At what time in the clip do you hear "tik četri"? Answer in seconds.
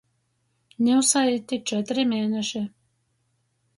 1.53-2.07